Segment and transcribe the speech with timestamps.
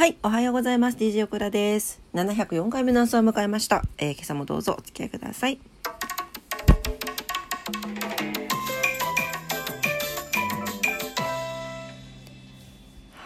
[0.00, 0.96] はい、おはようございます。
[0.96, 2.00] DJ オクラです。
[2.14, 3.82] 704回目の朝を迎えました。
[3.98, 5.60] えー今朝もどうぞお付き合いください。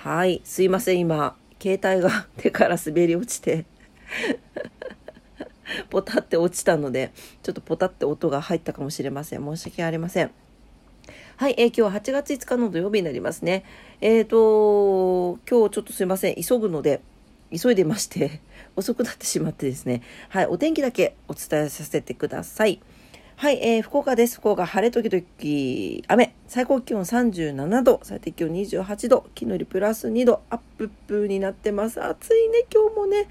[0.02, 3.66] はい、すいません、今、携帯が手から滑り落ちて、
[5.90, 7.12] ポタって落ちたので、
[7.44, 9.44] ちょっとポタって音が入ったかもしれません。
[9.44, 10.32] 申し訳ありません。
[11.36, 13.64] はい、えー今日は8月5日の土曜日になりますね。
[14.00, 17.00] えっ、と、今日ちょっとすいません、急ぐので、
[17.50, 18.40] 急いでまして、
[18.76, 20.02] 遅くなってしまってですね。
[20.28, 22.80] はい、お天気だけお伝えさせてください。
[23.36, 24.36] はい、えー福岡です。
[24.36, 26.34] 福岡、晴れ時々雨。
[26.46, 32.02] 最高気温37度、最低気温28度、昨日よりプラス2度、アップップになってます。
[32.02, 33.26] 暑いね、今日もね。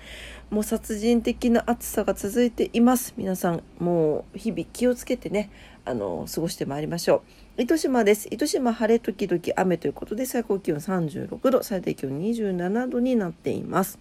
[0.52, 3.14] もう殺人的な暑さが続いています。
[3.16, 5.50] 皆さん、もう日々気をつけてね、
[5.86, 7.24] あの、過ごしてまいりましょ
[7.58, 7.62] う。
[7.62, 8.28] 糸島です。
[8.30, 13.98] 糸島晴れ時々雨ということで、最高気温36度、最低気温27度になっています。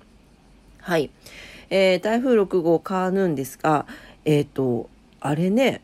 [0.78, 1.10] はい。
[1.70, 3.86] えー台風6号カーヌーンですが、
[4.24, 5.80] えっ、と、あれね、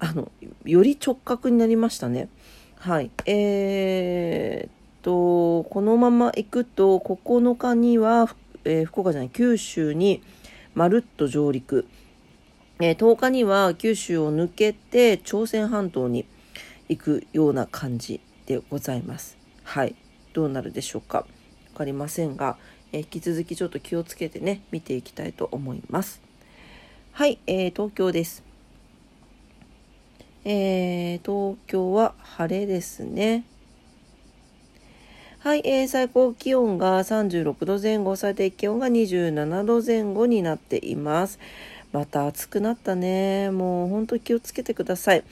[0.00, 0.32] あの、
[0.64, 2.28] より直角になりましたね。
[2.76, 3.10] はい。
[3.26, 4.70] えーっ
[5.02, 8.34] と、このまま行くと、9日には、
[8.64, 10.22] えー福岡じゃない、九州に
[10.74, 11.86] まるっと上陸。
[12.80, 16.24] えー10日には九州を抜けて朝鮮半島に
[16.88, 19.36] 行くような感じでございます。
[19.64, 19.94] はい。
[20.32, 21.18] どうなるでしょうか。
[21.18, 21.26] わ
[21.76, 22.56] かりませんが、
[22.92, 26.22] えー引き続きちょっと気をつけてね、見ていきたいと思います。
[27.12, 28.49] はい、えー東京です。
[30.52, 33.44] えー東京は晴れですね。
[35.38, 41.38] はい、えー最高気温が36度前後、最低気温が27度前後になっています。
[41.92, 43.52] また暑くなったね。
[43.52, 45.22] もう本当気をつけてください。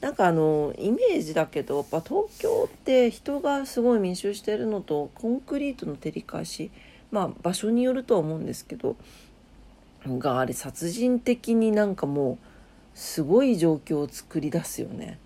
[0.00, 6.72] なんかあの、イメージだけど、やっぱ東京って人がすごい密集してるのと、コンクリートの照り返し、
[7.12, 8.96] まあ場所によるとは思うんですけど、
[10.08, 12.53] があれ殺人的になんかもう
[12.94, 15.18] すごい状況を作り出すよね。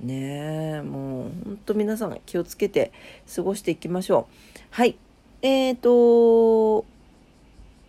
[0.00, 2.92] ねえもうほんと皆さん気をつけて
[3.34, 4.34] 過ごしていきましょう。
[4.70, 4.96] はい。
[5.42, 6.84] えーと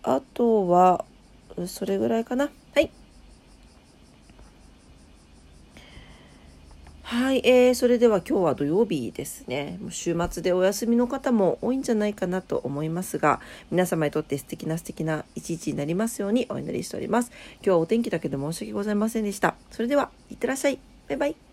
[0.01, 1.05] あとは
[1.67, 2.49] それぐらいかな。
[2.73, 2.89] はい。
[7.09, 9.79] はい、えー、それでは今日は土曜日ですね。
[9.89, 13.39] 週末でお休みの方も多いんじゃないかなと思いますが、
[13.71, 17.31] 皆様にとって素敵な素敵な一日になりますようにお祈りしております。
[17.55, 19.55] 今日はお天気だけで申し訳ございませんでした。
[19.71, 20.77] それでは、いってらっしゃい。
[21.07, 21.48] バイバイ。